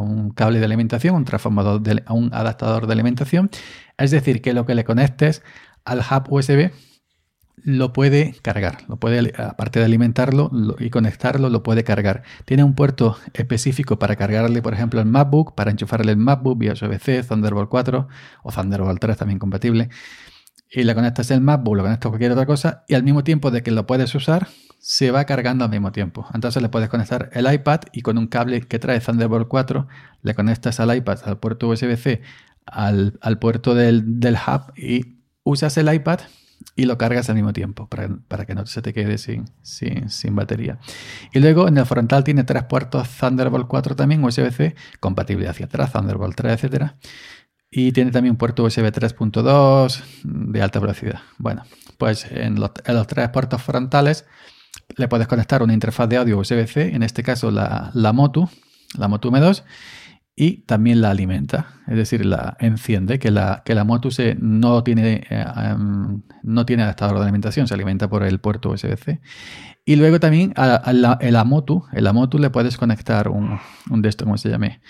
un, 0.00 0.30
cable 0.30 0.58
de 0.58 0.64
alimentación, 0.64 1.14
un 1.14 1.24
transformador, 1.24 1.82
a 2.06 2.12
un 2.12 2.30
adaptador 2.32 2.86
de 2.86 2.92
alimentación. 2.92 3.50
Es 3.96 4.10
decir, 4.10 4.42
que 4.42 4.52
lo 4.52 4.66
que 4.66 4.74
le 4.74 4.84
conectes 4.84 5.42
al 5.84 6.00
hub 6.00 6.32
USB, 6.32 6.70
lo 7.64 7.92
puede 7.92 8.34
cargar, 8.42 8.78
lo 8.88 8.96
puede, 8.96 9.32
aparte 9.36 9.78
de 9.78 9.84
alimentarlo 9.84 10.50
y 10.78 10.90
conectarlo, 10.90 11.50
lo 11.50 11.62
puede 11.62 11.84
cargar. 11.84 12.22
Tiene 12.44 12.64
un 12.64 12.74
puerto 12.74 13.18
específico 13.34 13.98
para 13.98 14.16
cargarle, 14.16 14.62
por 14.62 14.74
ejemplo, 14.74 15.00
el 15.00 15.06
MacBook, 15.06 15.54
para 15.54 15.70
enchufarle 15.70 16.12
el 16.12 16.18
MacBook 16.18 16.58
vía 16.58 16.72
USB-C, 16.72 17.24
Thunderbolt 17.24 17.68
4 17.68 18.08
o 18.42 18.52
Thunderbolt 18.52 19.00
3 19.00 19.16
también 19.16 19.38
compatible. 19.38 19.88
Y 20.70 20.84
le 20.84 20.94
conectas 20.94 21.30
el 21.30 21.40
MacBook, 21.40 21.76
lo 21.76 21.82
conectas 21.82 22.06
a 22.06 22.10
cualquier 22.10 22.32
otra 22.32 22.46
cosa 22.46 22.84
y 22.88 22.94
al 22.94 23.02
mismo 23.02 23.24
tiempo 23.24 23.50
de 23.50 23.62
que 23.62 23.70
lo 23.70 23.86
puedes 23.86 24.14
usar, 24.14 24.48
se 24.78 25.10
va 25.10 25.24
cargando 25.24 25.64
al 25.64 25.70
mismo 25.70 25.92
tiempo. 25.92 26.26
Entonces 26.34 26.62
le 26.62 26.68
puedes 26.68 26.88
conectar 26.88 27.30
el 27.32 27.52
iPad 27.52 27.80
y 27.92 28.02
con 28.02 28.18
un 28.18 28.26
cable 28.26 28.60
que 28.62 28.78
trae 28.78 29.00
Thunderbolt 29.00 29.48
4 29.48 29.86
le 30.22 30.34
conectas 30.34 30.80
al 30.80 30.94
iPad 30.94 31.18
al 31.24 31.38
puerto 31.38 31.68
USB-C, 31.68 32.22
al, 32.66 33.38
puerto 33.40 33.74
del, 33.74 34.20
del 34.20 34.34
hub 34.34 34.72
y 34.76 35.18
usas 35.42 35.76
el 35.78 35.92
iPad 35.92 36.20
y 36.78 36.84
lo 36.84 36.96
cargas 36.96 37.28
al 37.28 37.34
mismo 37.34 37.52
tiempo 37.52 37.88
para, 37.88 38.46
que 38.46 38.54
no 38.54 38.64
se 38.64 38.80
te 38.82 38.94
quede 38.94 39.18
sin, 39.18 39.46
sin, 39.64 40.36
batería. 40.36 40.78
Y 41.32 41.40
luego 41.40 41.66
en 41.66 41.76
el 41.76 41.84
frontal 41.86 42.22
tiene 42.22 42.44
tres 42.44 42.62
puertos 42.62 43.08
Thunderbolt 43.18 43.66
4 43.66 43.96
también, 43.96 44.22
USB-C, 44.22 44.76
compatible 45.00 45.48
hacia 45.48 45.66
atrás, 45.66 45.90
Thunderbolt 45.92 46.36
3, 46.36 46.62
etc. 46.62 46.92
Y 47.68 47.90
tiene 47.90 48.12
también 48.12 48.34
un 48.34 48.36
puerto 48.38 48.62
USB 48.62 48.92
3.2 48.92 50.02
de 50.22 50.62
alta 50.62 50.78
velocidad. 50.78 51.20
Bueno, 51.36 51.64
pues 51.98 52.30
en 52.30 52.60
los, 52.60 52.70
tres 53.08 53.28
puertos 53.30 53.60
frontales 53.60 54.24
le 54.96 55.08
puedes 55.08 55.26
conectar 55.26 55.64
una 55.64 55.74
interfaz 55.74 56.08
de 56.08 56.18
audio 56.18 56.38
USB-C, 56.38 56.94
en 56.94 57.02
este 57.02 57.24
caso 57.24 57.50
la, 57.50 57.90
la 57.92 58.12
Motu, 58.12 58.48
la 58.96 59.08
Motu 59.08 59.32
M2, 59.32 59.64
y 60.40 60.58
también 60.58 61.00
la 61.00 61.10
alimenta, 61.10 61.66
es 61.88 61.96
decir, 61.96 62.24
la 62.24 62.56
enciende, 62.60 63.18
que 63.18 63.32
la, 63.32 63.62
que 63.64 63.74
la 63.74 63.82
Motu 63.82 64.12
se, 64.12 64.36
no, 64.38 64.84
tiene, 64.84 65.26
eh, 65.28 65.44
em, 65.56 66.22
no 66.44 66.64
tiene 66.64 66.84
adaptador 66.84 67.16
de 67.16 67.24
alimentación, 67.24 67.66
se 67.66 67.74
alimenta 67.74 68.08
por 68.08 68.22
el 68.22 68.38
puerto 68.38 68.70
USB-C. 68.70 69.20
Y 69.84 69.96
luego 69.96 70.20
también 70.20 70.52
a, 70.54 70.92
la, 70.92 71.18
el 71.20 71.34
Amotu, 71.34 71.86
el 71.92 72.06
Amotu 72.06 72.38
le 72.38 72.50
puedes 72.50 72.76
conectar 72.76 73.28
un, 73.30 73.58
un 73.90 74.00
de 74.00 74.08
estos, 74.10 74.26
¿cómo 74.26 74.38
se 74.38 74.48
llame? 74.48 74.80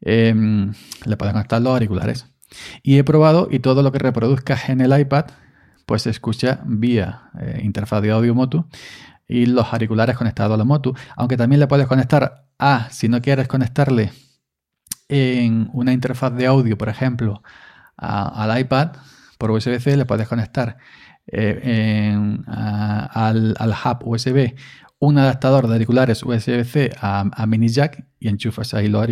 Em, 0.00 0.72
le 1.04 1.16
puedes 1.16 1.32
conectar 1.32 1.60
los 1.60 1.72
auriculares. 1.72 2.26
Y 2.84 2.98
he 2.98 3.02
probado 3.02 3.48
y 3.50 3.58
todo 3.58 3.82
lo 3.82 3.90
que 3.90 3.98
reproduzcas 3.98 4.68
en 4.68 4.80
el 4.82 4.96
iPad, 4.96 5.24
pues 5.84 6.02
se 6.02 6.10
escucha 6.10 6.60
vía 6.64 7.22
eh, 7.40 7.60
interfaz 7.64 8.02
de 8.02 8.12
audio 8.12 8.36
Motu 8.36 8.66
y 9.26 9.46
los 9.46 9.72
auriculares 9.72 10.16
conectados 10.16 10.54
a 10.54 10.58
la 10.58 10.64
Motu. 10.64 10.94
Aunque 11.16 11.36
también 11.36 11.58
le 11.58 11.66
puedes 11.66 11.88
conectar 11.88 12.44
a, 12.60 12.88
si 12.90 13.08
no 13.08 13.20
quieres 13.20 13.48
conectarle 13.48 14.12
en 15.08 15.68
una 15.72 15.92
interfaz 15.92 16.34
de 16.34 16.46
audio, 16.46 16.78
por 16.78 16.88
ejemplo, 16.88 17.42
al 17.96 18.58
iPad 18.58 18.92
por 19.38 19.50
USB-C, 19.50 19.96
le 19.96 20.06
puedes 20.06 20.28
conectar 20.28 20.78
eh, 21.26 22.16
al, 22.46 23.54
hub 23.84 24.08
USB 24.08 24.54
un 24.98 25.18
adaptador 25.18 25.66
de 25.66 25.74
auriculares 25.74 26.22
USB-C 26.22 26.92
a, 27.00 27.46
mini 27.46 27.68
jack 27.68 28.06
y 28.20 28.28
enchufas 28.28 28.74
ahí 28.74 28.88
los, 28.88 29.06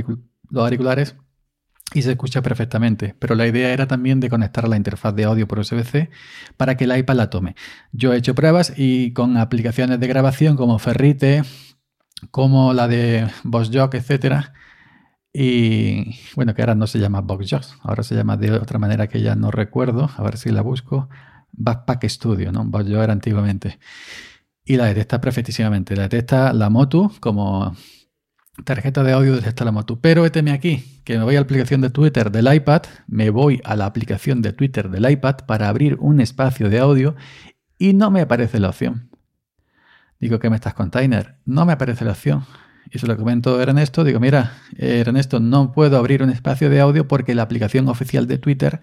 auriculares 0.54 1.16
y 1.92 2.02
se 2.02 2.12
escucha 2.12 2.42
perfectamente. 2.42 3.16
Pero 3.18 3.34
la 3.34 3.46
idea 3.46 3.72
era 3.72 3.86
también 3.86 4.20
de 4.20 4.30
conectar 4.30 4.68
la 4.68 4.76
interfaz 4.76 5.14
de 5.14 5.24
audio 5.24 5.48
por 5.48 5.58
USB-C 5.58 6.10
para 6.56 6.76
que 6.76 6.84
el 6.84 6.96
iPad 6.96 7.16
la 7.16 7.30
tome. 7.30 7.56
Yo 7.92 8.12
he 8.12 8.16
hecho 8.16 8.34
pruebas 8.34 8.72
y 8.76 9.12
con 9.12 9.36
aplicaciones 9.36 9.98
de 9.98 10.06
grabación 10.06 10.56
como 10.56 10.78
Ferrite, 10.78 11.42
como 12.30 12.72
la 12.72 12.86
de 12.86 13.28
BossJock, 13.42 13.94
etcétera, 13.94 14.52
y 15.32 16.16
bueno, 16.34 16.54
que 16.54 16.62
ahora 16.62 16.74
no 16.74 16.86
se 16.86 16.98
llama 16.98 17.20
BoxJox, 17.20 17.76
ahora 17.82 18.02
se 18.02 18.14
llama 18.14 18.36
de 18.36 18.52
otra 18.52 18.78
manera 18.78 19.08
que 19.08 19.20
ya 19.20 19.36
no 19.36 19.50
recuerdo, 19.50 20.10
a 20.16 20.22
ver 20.22 20.36
si 20.36 20.50
la 20.50 20.62
busco. 20.62 21.08
Backpack 21.52 22.04
Studio, 22.08 22.52
¿no? 22.52 22.64
BoxJox 22.64 23.04
era 23.04 23.12
antiguamente. 23.12 23.78
Y 24.64 24.76
la 24.76 24.86
detecta 24.86 25.20
perfectísimamente. 25.20 25.96
La 25.96 26.02
detecta 26.02 26.52
la 26.52 26.70
Motu 26.70 27.12
como 27.20 27.74
tarjeta 28.64 29.02
de 29.02 29.12
audio 29.12 29.34
detecta 29.34 29.64
la 29.64 29.72
Motu. 29.72 30.00
Pero 30.00 30.24
éteme 30.26 30.52
aquí, 30.52 31.00
que 31.04 31.18
me 31.18 31.24
voy 31.24 31.34
a 31.36 31.40
la 31.40 31.44
aplicación 31.44 31.80
de 31.80 31.90
Twitter 31.90 32.30
del 32.30 32.52
iPad, 32.52 32.82
me 33.06 33.30
voy 33.30 33.60
a 33.64 33.76
la 33.76 33.86
aplicación 33.86 34.42
de 34.42 34.52
Twitter 34.52 34.90
del 34.90 35.10
iPad 35.10 35.38
para 35.46 35.68
abrir 35.68 35.96
un 36.00 36.20
espacio 36.20 36.68
de 36.68 36.78
audio 36.78 37.16
y 37.78 37.94
no 37.94 38.10
me 38.10 38.20
aparece 38.20 38.60
la 38.60 38.68
opción. 38.68 39.10
Digo, 40.18 40.38
¿qué 40.38 40.50
me 40.50 40.56
estás 40.56 40.74
container? 40.74 41.36
No 41.46 41.64
me 41.64 41.72
aparece 41.72 42.04
la 42.04 42.12
opción. 42.12 42.44
Y 42.90 42.98
se 42.98 43.06
lo 43.06 43.16
comento 43.16 43.58
a 43.58 43.62
Ernesto, 43.62 44.04
digo, 44.04 44.20
mira, 44.20 44.58
Ernesto, 44.76 45.40
no 45.40 45.72
puedo 45.72 45.96
abrir 45.96 46.22
un 46.22 46.30
espacio 46.30 46.70
de 46.70 46.80
audio 46.80 47.06
porque 47.06 47.34
la 47.34 47.42
aplicación 47.42 47.88
oficial 47.88 48.26
de 48.26 48.38
Twitter 48.38 48.80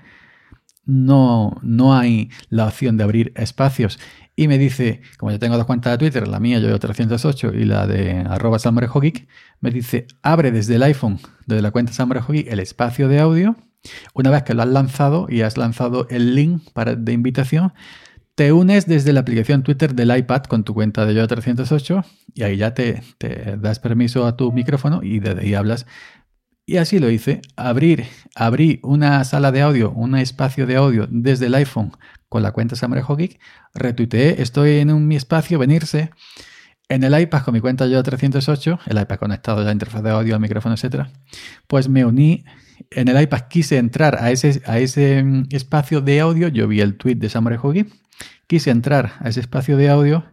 no, 0.87 1.57
no 1.61 1.95
hay 1.95 2.31
la 2.49 2.65
opción 2.65 2.97
de 2.97 3.03
abrir 3.03 3.33
espacios. 3.35 3.99
Y 4.35 4.47
me 4.47 4.57
dice, 4.57 5.01
como 5.17 5.31
yo 5.31 5.39
tengo 5.39 5.57
dos 5.57 5.65
cuentas 5.65 5.91
de 5.93 5.97
Twitter, 5.97 6.27
la 6.27 6.39
mía 6.39 6.59
yo 6.59 6.79
308 6.79 7.53
y 7.53 7.65
la 7.65 7.85
de 7.87 8.19
arroba 8.19 8.57
Geek, 9.01 9.27
me 9.59 9.71
dice, 9.71 10.07
abre 10.21 10.51
desde 10.51 10.75
el 10.75 10.83
iPhone, 10.83 11.19
desde 11.45 11.61
la 11.61 11.71
cuenta 11.71 11.91
Geek, 12.05 12.47
el 12.47 12.59
espacio 12.59 13.07
de 13.09 13.19
audio. 13.19 13.55
Una 14.13 14.31
vez 14.31 14.43
que 14.43 14.53
lo 14.53 14.63
has 14.63 14.69
lanzado 14.69 15.27
y 15.29 15.41
has 15.41 15.57
lanzado 15.57 16.07
el 16.09 16.35
link 16.35 16.61
para, 16.73 16.95
de 16.95 17.13
invitación, 17.13 17.73
te 18.37 18.51
unes 18.51 18.85
desde 18.85 19.13
la 19.13 19.21
aplicación 19.21 19.63
Twitter 19.63 19.95
del 19.95 20.15
iPad 20.15 20.43
con 20.43 20.63
tu 20.63 20.75
cuenta 20.75 21.07
de 21.07 21.15
Yo308 21.15 22.05
y 22.35 22.43
ahí 22.43 22.57
ya 22.57 22.75
te, 22.75 23.01
das 23.57 23.79
permiso 23.79 24.27
a 24.27 24.37
tu 24.37 24.51
micrófono 24.51 25.01
y 25.01 25.19
desde 25.19 25.41
ahí 25.41 25.55
hablas. 25.55 25.87
Y 26.63 26.77
así 26.77 26.99
lo 26.99 27.09
hice. 27.09 27.41
Abrir, 27.55 28.05
abrí 28.35 28.79
una 28.83 29.23
sala 29.23 29.51
de 29.51 29.63
audio, 29.63 29.89
un 29.89 30.15
espacio 30.15 30.67
de 30.67 30.75
audio 30.75 31.07
desde 31.09 31.47
el 31.47 31.55
iPhone 31.55 31.93
con 32.29 32.43
la 32.43 32.51
cuenta 32.51 32.75
Geek. 32.75 33.39
Retuiteé, 33.73 34.39
estoy 34.39 34.77
en 34.77 34.91
un, 34.91 35.07
mi 35.07 35.15
espacio, 35.15 35.57
venirse. 35.57 36.11
En 36.89 37.03
el 37.03 37.19
iPad 37.19 37.41
con 37.41 37.55
mi 37.55 37.59
cuenta 37.59 37.87
Yo308, 37.87 38.81
el 38.85 39.01
iPad 39.01 39.17
conectado 39.17 39.61
a 39.61 39.63
la 39.63 39.71
interfaz 39.71 40.03
de 40.03 40.11
audio, 40.11 40.35
al 40.35 40.41
micrófono, 40.41 40.75
etc. 40.75 41.07
Pues 41.65 41.89
me 41.89 42.05
uní 42.05 42.45
en 42.91 43.07
el 43.07 43.19
iPad 43.19 43.41
quise 43.49 43.77
entrar 43.77 44.17
a 44.21 44.31
ese, 44.31 44.61
a 44.65 44.77
ese 44.77 45.23
mm, 45.23 45.47
espacio 45.51 46.01
de 46.01 46.19
audio, 46.19 46.47
yo 46.47 46.67
vi 46.67 46.81
el 46.81 46.97
tweet 46.97 47.15
de 47.15 47.29
Samurai 47.29 47.59
Hogi, 47.61 47.87
quise 48.47 48.71
entrar 48.71 49.13
a 49.19 49.29
ese 49.29 49.39
espacio 49.39 49.77
de 49.77 49.89
audio 49.89 50.25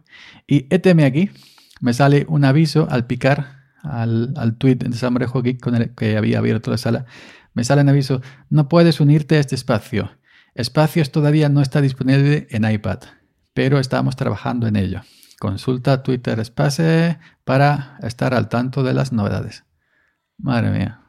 y 0.47 0.67
éteme 0.73 1.05
aquí, 1.05 1.29
me 1.81 1.93
sale 1.93 2.25
un 2.29 2.45
aviso 2.45 2.87
al 2.89 3.05
picar 3.05 3.63
al, 3.83 4.33
al 4.37 4.57
tweet 4.57 4.75
de 4.75 4.95
Samurai 4.95 5.29
Hogi 5.31 5.57
con 5.57 5.75
el 5.75 5.93
que 5.93 6.17
había 6.17 6.39
abierto 6.39 6.71
la 6.71 6.77
sala, 6.77 7.05
me 7.53 7.63
sale 7.63 7.81
un 7.81 7.89
aviso, 7.89 8.21
no 8.49 8.67
puedes 8.67 8.99
unirte 8.99 9.37
a 9.37 9.39
este 9.39 9.55
espacio. 9.55 10.11
Espacios 10.55 11.11
todavía 11.11 11.49
no 11.49 11.61
está 11.61 11.81
disponible 11.81 12.47
en 12.49 12.69
iPad, 12.69 12.99
pero 13.53 13.79
estamos 13.79 14.15
trabajando 14.15 14.67
en 14.67 14.75
ello. 14.75 15.01
Consulta 15.39 16.01
Twitter 16.01 16.39
Space 16.39 17.19
para 17.43 17.97
estar 18.03 18.33
al 18.33 18.49
tanto 18.49 18.83
de 18.83 18.93
las 18.93 19.11
novedades. 19.11 19.65
Madre 20.37 20.71
mía. 20.71 21.01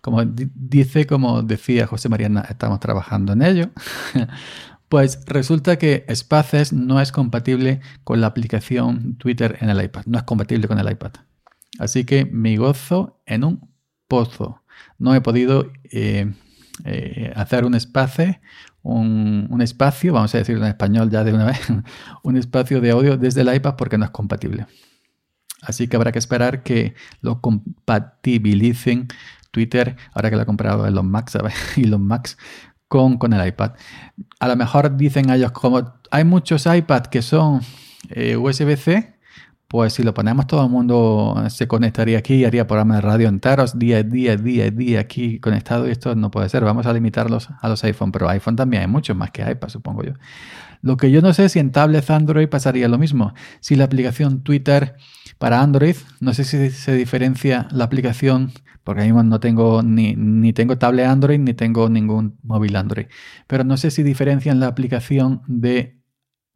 Como 0.00 0.24
dice, 0.24 1.06
como 1.06 1.42
decía 1.42 1.86
José 1.86 2.08
Mariana, 2.08 2.46
estamos 2.48 2.80
trabajando 2.80 3.32
en 3.32 3.42
ello. 3.42 3.70
Pues 4.92 5.24
resulta 5.24 5.78
que 5.78 6.04
Spaces 6.14 6.74
no 6.74 7.00
es 7.00 7.12
compatible 7.12 7.80
con 8.04 8.20
la 8.20 8.26
aplicación 8.26 9.16
Twitter 9.16 9.56
en 9.62 9.70
el 9.70 9.82
iPad. 9.82 10.02
No 10.04 10.18
es 10.18 10.24
compatible 10.24 10.68
con 10.68 10.78
el 10.78 10.90
iPad. 10.90 11.12
Así 11.78 12.04
que 12.04 12.26
me 12.26 12.58
gozo 12.58 13.22
en 13.24 13.44
un 13.44 13.70
pozo. 14.06 14.60
No 14.98 15.14
he 15.14 15.22
podido 15.22 15.72
eh, 15.84 16.30
eh, 16.84 17.32
hacer 17.34 17.64
un 17.64 17.74
espacio, 17.74 18.38
un, 18.82 19.60
espacio, 19.62 20.12
vamos 20.12 20.34
a 20.34 20.38
decirlo 20.38 20.62
en 20.62 20.68
español 20.68 21.08
ya 21.08 21.24
de 21.24 21.32
una 21.32 21.46
vez, 21.46 21.60
un 22.22 22.36
espacio 22.36 22.82
de 22.82 22.90
audio 22.90 23.16
desde 23.16 23.40
el 23.40 23.54
iPad 23.54 23.76
porque 23.76 23.96
no 23.96 24.04
es 24.04 24.10
compatible. 24.10 24.66
Así 25.62 25.88
que 25.88 25.96
habrá 25.96 26.12
que 26.12 26.18
esperar 26.18 26.62
que 26.62 26.94
lo 27.22 27.40
compatibilicen 27.40 29.08
Twitter, 29.52 29.96
ahora 30.12 30.28
que 30.28 30.36
lo 30.36 30.42
ha 30.42 30.46
comprado 30.46 30.86
Elon 30.86 31.10
Max, 31.10 31.38
y 31.76 31.84
los 31.84 31.98
Max 31.98 32.36
con, 32.92 33.16
con 33.16 33.32
el 33.32 33.48
iPad. 33.48 33.72
A 34.38 34.48
lo 34.48 34.54
mejor 34.54 34.98
dicen 34.98 35.30
ellos, 35.30 35.50
como 35.52 35.94
hay 36.10 36.24
muchos 36.24 36.66
iPads 36.66 37.08
que 37.08 37.22
son 37.22 37.62
eh, 38.10 38.36
USB-C, 38.36 39.14
pues 39.66 39.94
si 39.94 40.02
lo 40.02 40.12
ponemos 40.12 40.46
todo 40.46 40.62
el 40.62 40.68
mundo 40.68 41.42
se 41.48 41.66
conectaría 41.66 42.18
aquí 42.18 42.34
y 42.34 42.44
haría 42.44 42.66
programas 42.66 42.98
de 42.98 43.00
radio 43.00 43.28
enteros, 43.28 43.78
día, 43.78 44.02
día, 44.02 44.36
día, 44.36 44.70
día 44.70 45.00
aquí 45.00 45.38
conectado 45.38 45.88
y 45.88 45.90
esto 45.90 46.14
no 46.14 46.30
puede 46.30 46.50
ser. 46.50 46.64
Vamos 46.64 46.84
a 46.84 46.92
limitarlos 46.92 47.48
a 47.62 47.66
los 47.70 47.82
iPhone, 47.82 48.12
pero 48.12 48.28
iPhone 48.28 48.56
también 48.56 48.82
hay 48.82 48.88
muchos 48.88 49.16
más 49.16 49.30
que 49.30 49.50
iPad, 49.50 49.70
supongo 49.70 50.02
yo. 50.02 50.12
Lo 50.82 50.98
que 50.98 51.10
yo 51.10 51.22
no 51.22 51.32
sé 51.32 51.48
si 51.48 51.60
en 51.60 51.72
tablets 51.72 52.10
Android 52.10 52.46
pasaría 52.46 52.88
lo 52.88 52.98
mismo. 52.98 53.32
Si 53.60 53.74
la 53.74 53.84
aplicación 53.84 54.42
Twitter 54.42 54.96
para 55.42 55.60
Android, 55.60 55.96
no 56.20 56.34
sé 56.34 56.44
si 56.44 56.70
se 56.70 56.94
diferencia 56.94 57.66
la 57.72 57.82
aplicación 57.82 58.52
porque 58.84 59.02
ahí 59.02 59.12
no 59.12 59.40
tengo 59.40 59.82
ni, 59.82 60.14
ni 60.14 60.52
tengo 60.52 60.78
tablet 60.78 61.06
Android 61.06 61.40
ni 61.40 61.52
tengo 61.52 61.88
ningún 61.88 62.38
móvil 62.44 62.76
Android. 62.76 63.06
Pero 63.48 63.64
no 63.64 63.76
sé 63.76 63.90
si 63.90 64.04
diferencian 64.04 64.60
la 64.60 64.68
aplicación 64.68 65.42
de 65.48 66.00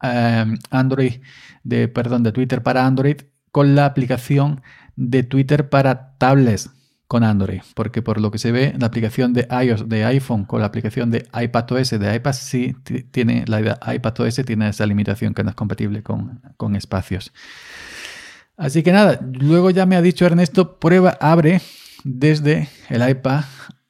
em, 0.01 0.57
Android, 0.69 1.19
de, 1.65 1.89
perdón, 1.89 2.23
de 2.23 2.31
Twitter 2.31 2.63
para 2.63 2.85
Android 2.85 3.17
con 3.51 3.75
la 3.75 3.83
aplicación 3.85 4.61
de 4.95 5.23
Twitter 5.23 5.67
para 5.67 6.15
tablets. 6.17 6.69
con 7.07 7.23
Android, 7.23 7.61
porque 7.73 8.01
por 8.01 8.21
lo 8.21 8.31
que 8.31 8.37
se 8.37 8.51
ve, 8.53 8.73
la 8.79 8.87
aplicación 8.87 9.33
de 9.33 9.47
iOS 9.49 9.87
de 9.87 10.03
iPhone 10.05 10.45
con 10.45 10.59
la 10.61 10.67
aplicación 10.67 11.09
de 11.11 11.25
iPadOS 11.33 11.91
de 11.91 12.15
iPad 12.15 12.33
sí 12.33 12.75
tiene, 13.11 13.45
la 13.47 13.79
iPadOS 13.95 14.35
tiene 14.45 14.69
esa 14.69 14.85
limitación 14.85 15.33
que 15.33 15.43
no 15.43 15.49
es 15.49 15.55
compatible 15.55 16.03
con, 16.03 16.41
con 16.57 16.75
espacios. 16.75 17.33
Así 18.57 18.81
que 18.81 18.91
nada, 18.91 19.19
luego 19.21 19.69
ya 19.69 19.85
me 19.85 19.95
ha 19.95 20.01
dicho 20.01 20.25
Ernesto, 20.25 20.79
prueba, 20.79 21.15
abre 21.21 21.61
desde 22.03 22.69
el 22.89 23.07
iPad, 23.07 23.43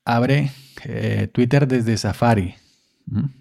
abre 0.03 0.51
eh, 0.83 1.29
Twitter 1.33 1.69
desde 1.69 1.95
Safari, 1.97 2.55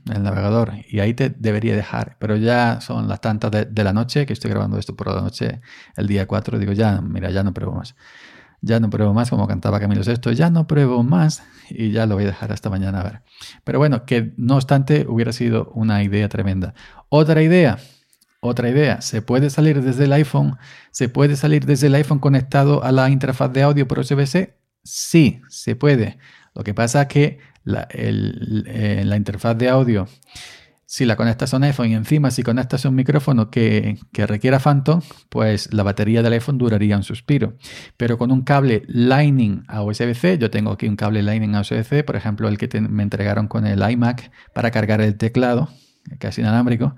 el 0.09 0.23
navegador, 0.23 0.75
y 0.88 1.00
ahí 1.00 1.14
te 1.14 1.30
debería 1.30 1.75
dejar. 1.75 2.16
Pero 2.21 2.37
ya 2.37 2.80
son 2.80 3.09
las 3.09 3.21
tantas 3.21 3.50
de, 3.50 3.85
la 3.85 3.92
noche, 3.92 4.25
que 4.25 4.35
estoy 4.35 4.52
grabando 4.52 4.78
esto 4.78 4.95
por 4.95 5.12
la 5.12 5.21
noche, 5.21 5.61
el 5.97 6.06
día 6.06 6.28
4, 6.28 6.61
digo, 6.61 6.73
ya, 6.73 7.00
mira, 7.00 7.30
ya 7.30 7.42
no 7.42 7.52
pruebo 7.52 7.75
más. 7.75 7.97
Ya 8.61 8.78
no 8.78 8.88
pruebo 8.88 9.12
más, 9.12 9.28
como 9.28 9.49
cantaba 9.49 9.80
Camilo 9.80 10.04
Sesto, 10.04 10.30
ya 10.30 10.49
no 10.49 10.68
pruebo 10.68 11.02
más 11.02 11.42
y 11.68 11.90
ya 11.90 12.06
lo 12.06 12.14
voy 12.14 12.25
a 12.25 12.28
dejar 12.28 12.52
hasta 12.52 12.71
mañana 12.71 13.00
a 13.00 13.04
ver. 13.04 13.23
Pero 13.64 13.78
bueno, 13.78 14.04
que 14.06 14.33
no 14.37 14.54
obstante 14.54 15.06
hubiera 15.09 15.33
sido 15.33 15.73
una 15.75 16.02
idea 16.02 16.28
tremenda. 16.28 16.75
Otra 17.09 17.42
idea, 17.42 17.78
otra 18.47 18.69
idea, 18.69 19.00
¿se 19.00 19.23
puede 19.23 19.50
salir 19.50 19.83
desde 19.83 20.05
el 20.05 20.12
iPhone? 20.12 20.57
¿Se 20.91 21.09
puede 21.09 21.37
salir 21.37 21.67
desde 21.67 21.88
el 21.88 21.95
iPhone 21.95 22.19
conectado 22.19 22.83
a 22.85 22.93
la 22.93 23.11
interfaz 23.11 23.53
de 23.53 23.62
audio 23.62 23.87
por 23.88 23.99
USB-C? 23.99 24.57
Sí, 24.83 25.41
se 25.49 25.76
puede. 25.76 26.19
Lo 26.55 26.65
que 26.65 26.75
pasa 26.75 27.03
es 27.03 27.09
que 27.09 27.38
la, 27.65 27.87
eh, 27.91 29.03
la 29.05 29.17
interfaz 29.17 29.57
de 29.59 29.69
audio 29.69 30.07
si 30.87 31.05
la 31.05 31.17
conectas 31.17 31.53
a 31.53 31.57
un 31.57 31.65
iPhone 31.65 31.91
y 31.91 31.95
encima 31.95 32.31
si 32.31 32.45
conectas 32.45 32.85
un 32.85 32.95
micrófono 32.95 33.50
que, 33.50 33.99
requiera 34.12 34.61
Phantom, 34.61 35.00
pues 35.29 35.73
la 35.75 35.83
batería 35.83 36.23
del 36.23 36.33
iPhone 36.35 36.59
duraría 36.59 36.97
un 36.97 37.03
suspiro. 37.03 37.55
Pero 37.97 38.17
con 38.19 38.31
un 38.31 38.43
cable 38.43 38.85
Lightning 38.87 39.65
a 39.67 39.83
USB-C, 39.83 40.38
yo 40.38 40.49
tengo 40.50 40.71
aquí 40.71 40.87
un 40.87 40.97
cable 40.97 41.23
Lightning 41.23 41.57
a 41.57 41.61
USB-C, 41.61 42.05
por 42.05 42.15
ejemplo 42.15 42.49
el 42.49 42.57
que 42.57 42.81
me 42.81 43.03
entregaron 43.03 43.49
con 43.49 43.67
el 43.67 43.88
iMac 43.91 44.31
para 44.55 44.71
cargar 44.71 45.00
el 45.00 45.17
teclado, 45.17 45.69
casi 46.19 46.41
inalámbrico, 46.41 46.95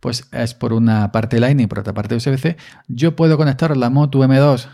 pues 0.00 0.28
es 0.32 0.54
por 0.54 0.72
una 0.72 1.12
parte 1.12 1.40
Lightning, 1.40 1.68
por 1.68 1.80
otra 1.80 1.94
parte 1.94 2.14
USB-C. 2.16 2.56
Yo 2.88 3.16
puedo 3.16 3.36
conectar 3.36 3.76
la 3.76 3.90
Moto 3.90 4.20
M2 4.20 4.68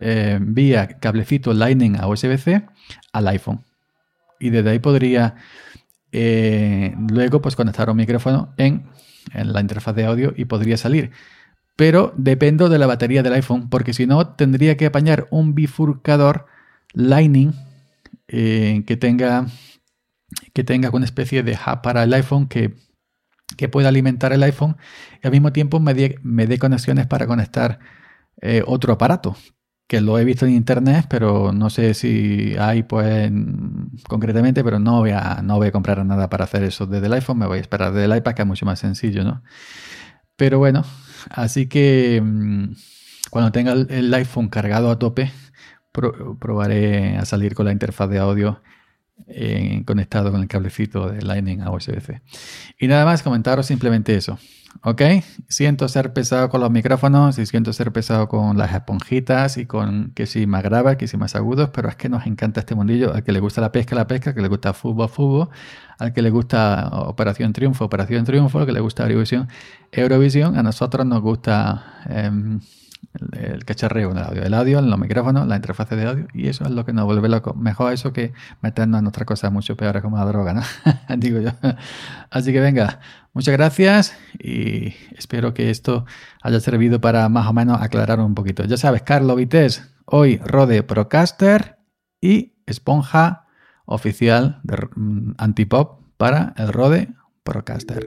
eh, 0.00 0.38
vía 0.40 0.88
cablecito 0.98 1.52
Lightning 1.52 1.96
a 1.96 2.08
USB-C 2.08 2.66
al 3.12 3.28
iPhone. 3.28 3.64
Y 4.40 4.50
desde 4.50 4.70
ahí 4.70 4.78
podría 4.80 5.36
eh, 6.12 6.94
luego, 7.10 7.40
pues 7.40 7.56
conectar 7.56 7.88
un 7.88 7.96
micrófono 7.96 8.52
en, 8.58 8.84
la 9.34 9.60
interfaz 9.60 9.94
de 9.94 10.04
audio 10.04 10.34
y 10.36 10.44
podría 10.44 10.76
salir. 10.76 11.10
Pero 11.76 12.12
dependo 12.16 12.68
de 12.68 12.78
la 12.78 12.86
batería 12.86 13.22
del 13.22 13.32
iPhone, 13.32 13.70
porque 13.70 13.94
si 13.94 14.06
no, 14.06 14.34
tendría 14.34 14.76
que 14.76 14.86
apañar 14.86 15.26
un 15.30 15.54
bifurcador 15.54 16.46
Lightning 16.92 17.54
eh, 18.28 18.84
que 18.86 18.96
tenga 18.96 19.46
que 20.52 20.64
tenga 20.64 20.90
una 20.90 21.04
especie 21.04 21.42
de 21.42 21.52
hub 21.52 21.82
para 21.82 22.02
el 22.02 22.12
iPhone 22.14 22.46
que, 22.46 22.74
pueda 23.68 23.88
alimentar 23.88 24.32
el 24.32 24.42
iPhone 24.42 24.76
y 25.22 25.26
al 25.26 25.32
mismo 25.32 25.52
tiempo 25.52 25.80
me 25.80 25.94
dé, 25.94 26.58
conexiones 26.58 27.06
para 27.06 27.26
conectar 27.26 27.78
eh, 28.40 28.62
otro 28.66 28.92
aparato 28.92 29.36
que 29.86 30.00
lo 30.00 30.18
he 30.18 30.24
visto 30.24 30.46
en 30.46 30.52
internet, 30.52 31.06
pero 31.10 31.52
no 31.52 31.68
sé 31.68 31.92
si 31.92 32.54
hay 32.58 32.82
pues 32.82 33.30
concretamente, 34.08 34.64
pero 34.64 34.78
no 34.78 35.00
voy 35.00 35.10
a, 35.10 35.40
no 35.42 35.56
voy 35.56 35.68
a 35.68 35.72
comprar 35.72 36.04
nada 36.06 36.30
para 36.30 36.44
hacer 36.44 36.62
eso 36.62 36.86
desde 36.86 37.08
el 37.08 37.12
iPhone, 37.12 37.38
me 37.38 37.46
voy 37.46 37.58
a 37.58 37.60
esperar 37.60 37.92
desde 37.92 38.06
el 38.06 38.16
iPad, 38.16 38.32
que 38.32 38.42
es 38.42 38.48
mucho 38.48 38.64
más 38.64 38.78
sencillo, 38.78 39.22
¿no? 39.22 39.42
Pero 40.36 40.58
bueno, 40.58 40.84
así 41.30 41.68
que 41.68 42.22
mm, 42.24 42.72
cuando 43.30 43.52
tenga 43.52 43.72
el, 43.72 44.14
iPhone 44.14 44.48
cargado 44.48 44.90
a 44.90 44.98
tope, 44.98 45.30
probaré 45.92 47.18
a 47.18 47.24
salir 47.26 47.54
con 47.54 47.66
la 47.66 47.72
interfaz 47.72 48.08
de 48.08 48.18
audio 48.18 48.62
conectado 49.84 50.30
con 50.30 50.42
el 50.42 50.48
cablecito 50.48 51.08
de 51.08 51.22
Lightning 51.22 51.60
a 51.60 51.70
USB-C. 51.70 52.22
Y 52.78 52.88
nada 52.88 53.04
más 53.04 53.22
comentaros 53.22 53.66
simplemente 53.66 54.14
eso. 54.14 54.38
¿ok? 54.82 55.02
Siento 55.48 55.88
ser 55.88 56.12
pesado 56.12 56.48
con 56.48 56.60
los 56.60 56.70
micrófonos 56.70 57.38
y 57.38 57.46
siento 57.46 57.72
ser 57.72 57.92
pesado 57.92 58.28
con 58.28 58.56
las 58.58 58.72
esponjitas 58.72 59.56
y 59.58 59.66
con 59.66 60.12
que 60.14 60.26
si 60.26 60.46
más 60.46 60.62
grave, 60.62 60.96
que 60.96 61.06
si 61.06 61.16
más 61.16 61.34
agudos, 61.34 61.70
pero 61.70 61.88
es 61.88 61.96
que 61.96 62.08
nos 62.08 62.26
encanta 62.26 62.60
este 62.60 62.74
mundillo. 62.74 63.14
Al 63.14 63.22
que 63.22 63.32
le 63.32 63.40
gusta 63.40 63.60
la 63.60 63.72
pesca, 63.72 63.94
la 63.94 64.06
pesca, 64.06 64.30
al 64.30 64.36
que 64.36 64.42
le 64.42 64.48
gusta 64.48 64.72
fútbol, 64.72 65.08
fútbol, 65.08 65.48
al 65.98 66.12
que 66.12 66.22
le 66.22 66.30
gusta 66.30 66.88
Operación 66.92 67.52
Triunfo, 67.52 67.84
Operación 67.84 68.24
Triunfo, 68.24 68.60
al 68.60 68.66
que 68.66 68.72
le 68.72 68.80
gusta 68.80 69.04
Eurovisión, 69.04 69.48
Eurovisión, 69.90 70.56
a 70.56 70.62
nosotros 70.62 71.06
nos 71.06 71.20
gusta... 71.20 72.02
Em, 72.08 72.60
el, 73.32 73.64
cacharreo 73.64 74.10
en 74.10 74.18
el 74.18 74.24
audio, 74.24 74.42
el 74.42 74.54
audio, 74.54 74.80
los 74.80 74.98
micrófonos, 74.98 75.46
la 75.46 75.56
interfaz 75.56 75.90
de 75.90 76.06
audio, 76.06 76.26
y 76.32 76.48
eso 76.48 76.64
es 76.64 76.70
lo 76.70 76.84
que 76.84 76.92
nos 76.92 77.04
vuelve 77.04 77.28
loco. 77.28 77.54
Mejor 77.54 77.92
eso 77.92 78.12
que 78.12 78.32
meternos 78.60 79.00
en 79.00 79.06
otra 79.06 79.24
cosa 79.24 79.50
mucho 79.50 79.76
peor 79.76 80.00
como 80.02 80.16
la 80.16 80.24
droga, 80.24 80.54
¿no? 80.54 80.62
Así 82.30 82.52
que 82.52 82.60
venga, 82.60 83.00
muchas 83.32 83.52
gracias 83.52 84.16
y 84.38 84.94
espero 85.16 85.54
que 85.54 85.70
esto 85.70 86.06
haya 86.42 86.60
servido 86.60 87.00
para 87.00 87.28
más 87.28 87.46
o 87.46 87.52
menos 87.52 87.80
aclarar 87.80 88.20
un 88.20 88.34
poquito. 88.34 88.64
Ya 88.64 88.76
sabes, 88.76 89.02
Carlos 89.02 89.36
Vites, 89.36 89.90
hoy 90.06 90.38
Rode 90.44 90.82
Procaster 90.82 91.78
y 92.20 92.54
esponja 92.66 93.46
oficial 93.84 94.60
de 94.62 94.88
mm, 94.94 95.34
Antipop 95.38 96.00
para 96.16 96.54
el 96.56 96.72
Rode 96.72 97.08
Procaster. 97.42 98.06